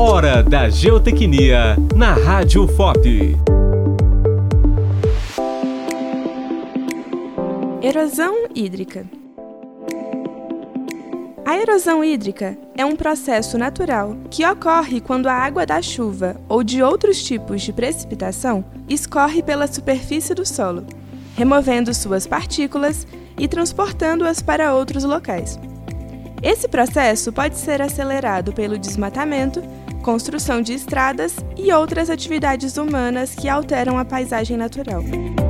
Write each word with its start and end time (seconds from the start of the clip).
Hora 0.00 0.44
da 0.44 0.68
Geotecnia 0.68 1.76
na 1.92 2.12
Rádio 2.12 2.68
FOP. 2.68 3.36
Erosão 7.82 8.46
hídrica. 8.54 9.04
A 11.44 11.58
erosão 11.58 12.04
hídrica 12.04 12.56
é 12.76 12.84
um 12.84 12.94
processo 12.94 13.58
natural 13.58 14.16
que 14.30 14.46
ocorre 14.46 15.00
quando 15.00 15.26
a 15.26 15.34
água 15.34 15.66
da 15.66 15.82
chuva 15.82 16.40
ou 16.48 16.62
de 16.62 16.80
outros 16.80 17.20
tipos 17.20 17.62
de 17.62 17.72
precipitação 17.72 18.64
escorre 18.88 19.42
pela 19.42 19.66
superfície 19.66 20.32
do 20.32 20.46
solo, 20.46 20.86
removendo 21.36 21.92
suas 21.92 22.24
partículas 22.24 23.04
e 23.36 23.48
transportando-as 23.48 24.40
para 24.40 24.72
outros 24.72 25.02
locais. 25.02 25.58
Esse 26.42 26.68
processo 26.68 27.32
pode 27.32 27.56
ser 27.58 27.82
acelerado 27.82 28.52
pelo 28.52 28.78
desmatamento, 28.78 29.60
construção 30.02 30.62
de 30.62 30.72
estradas 30.72 31.36
e 31.56 31.72
outras 31.72 32.08
atividades 32.08 32.76
humanas 32.76 33.34
que 33.34 33.48
alteram 33.48 33.98
a 33.98 34.04
paisagem 34.04 34.56
natural. 34.56 35.02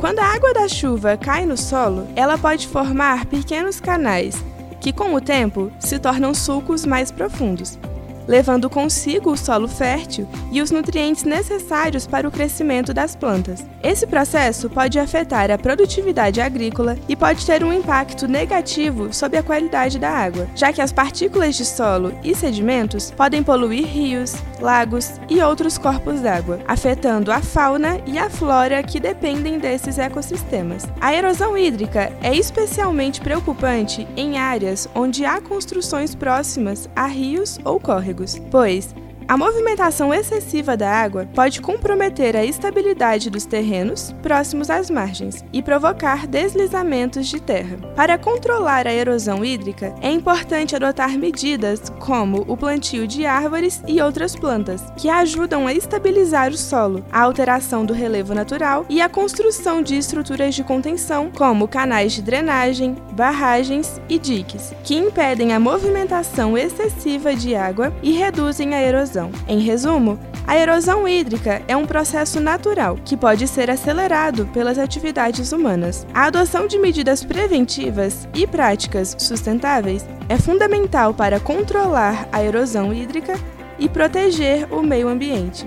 Quando 0.00 0.18
a 0.18 0.26
água 0.26 0.52
da 0.52 0.68
chuva 0.68 1.16
cai 1.16 1.46
no 1.46 1.56
solo, 1.56 2.06
ela 2.14 2.36
pode 2.36 2.68
formar 2.68 3.24
pequenos 3.26 3.80
canais 3.80 4.36
que 4.80 4.92
com 4.92 5.14
o 5.14 5.20
tempo 5.20 5.72
se 5.78 5.98
tornam 5.98 6.34
sulcos 6.34 6.84
mais 6.84 7.10
profundos, 7.10 7.78
levando 8.26 8.70
consigo 8.70 9.32
o 9.32 9.36
solo 9.36 9.68
fértil 9.68 10.26
e 10.50 10.60
os 10.62 10.70
nutrientes 10.70 11.24
necessários 11.24 12.06
para 12.06 12.26
o 12.28 12.30
crescimento 12.30 12.92
das 12.94 13.14
plantas. 13.14 13.64
Esse 13.82 14.06
processo 14.06 14.70
pode 14.70 14.98
afetar 14.98 15.50
a 15.50 15.58
produtividade 15.58 16.40
agrícola 16.40 16.96
e 17.08 17.14
pode 17.14 17.44
ter 17.44 17.62
um 17.62 17.72
impacto 17.72 18.26
negativo 18.26 19.12
sobre 19.12 19.38
a 19.38 19.42
qualidade 19.42 19.98
da 19.98 20.10
água, 20.10 20.48
já 20.54 20.72
que 20.72 20.80
as 20.80 20.92
partículas 20.92 21.56
de 21.56 21.64
solo 21.64 22.12
e 22.22 22.34
sedimentos 22.34 23.10
podem 23.10 23.42
poluir 23.42 23.86
rios, 23.86 24.34
lagos 24.60 25.12
e 25.28 25.40
outros 25.40 25.76
corpos 25.76 26.20
d'água, 26.20 26.60
afetando 26.66 27.30
a 27.30 27.40
fauna 27.40 28.00
e 28.06 28.18
a 28.18 28.30
flora 28.30 28.82
que 28.82 28.98
dependem 28.98 29.58
desses 29.58 29.98
ecossistemas. 29.98 30.86
A 31.00 31.14
erosão 31.14 31.56
hídrica 31.56 32.12
é 32.22 32.34
especialmente 32.34 33.20
preocupante 33.20 34.06
em 34.16 34.38
áreas 34.38 34.88
onde 34.94 35.24
há 35.24 35.40
construções 35.40 36.14
próximas 36.14 36.88
a 36.94 37.06
rios 37.06 37.58
ou 37.64 37.78
córregos, 37.78 38.13
pois 38.50 38.94
a 39.26 39.36
movimentação 39.36 40.12
excessiva 40.12 40.76
da 40.76 40.90
água 40.90 41.26
pode 41.34 41.60
comprometer 41.60 42.36
a 42.36 42.44
estabilidade 42.44 43.30
dos 43.30 43.46
terrenos 43.46 44.14
próximos 44.22 44.68
às 44.68 44.90
margens 44.90 45.42
e 45.52 45.62
provocar 45.62 46.26
deslizamentos 46.26 47.26
de 47.26 47.40
terra. 47.40 47.78
Para 47.96 48.18
controlar 48.18 48.86
a 48.86 48.92
erosão 48.92 49.44
hídrica, 49.44 49.94
é 50.02 50.10
importante 50.10 50.76
adotar 50.76 51.18
medidas 51.18 51.90
como 51.98 52.44
o 52.46 52.56
plantio 52.56 53.06
de 53.06 53.24
árvores 53.24 53.82
e 53.86 54.00
outras 54.00 54.36
plantas, 54.36 54.82
que 54.96 55.08
ajudam 55.08 55.66
a 55.66 55.72
estabilizar 55.72 56.50
o 56.50 56.56
solo, 56.56 57.04
a 57.10 57.22
alteração 57.22 57.84
do 57.84 57.94
relevo 57.94 58.34
natural 58.34 58.84
e 58.90 59.00
a 59.00 59.08
construção 59.08 59.82
de 59.82 59.96
estruturas 59.96 60.54
de 60.54 60.62
contenção, 60.62 61.30
como 61.34 61.66
canais 61.66 62.12
de 62.12 62.20
drenagem, 62.20 62.94
barragens 63.12 64.00
e 64.08 64.18
diques, 64.18 64.74
que 64.82 64.96
impedem 64.96 65.54
a 65.54 65.60
movimentação 65.60 66.58
excessiva 66.58 67.34
de 67.34 67.54
água 67.54 67.92
e 68.02 68.12
reduzem 68.12 68.74
a 68.74 68.82
erosão 68.82 69.13
erosão. 69.14 69.30
Em 69.46 69.60
resumo, 69.60 70.18
a 70.46 70.58
erosão 70.58 71.06
hídrica 71.06 71.62
é 71.68 71.76
um 71.76 71.86
processo 71.86 72.40
natural 72.40 72.98
que 73.04 73.16
pode 73.16 73.46
ser 73.46 73.70
acelerado 73.70 74.46
pelas 74.46 74.78
atividades 74.78 75.52
humanas. 75.52 76.06
A 76.12 76.24
adoção 76.24 76.66
de 76.66 76.78
medidas 76.78 77.24
preventivas 77.24 78.28
e 78.34 78.46
práticas 78.46 79.16
sustentáveis 79.18 80.04
é 80.28 80.36
fundamental 80.36 81.14
para 81.14 81.40
controlar 81.40 82.28
a 82.32 82.42
erosão 82.42 82.92
hídrica 82.92 83.34
e 83.78 83.88
proteger 83.88 84.72
o 84.72 84.82
meio 84.82 85.08
ambiente. 85.08 85.66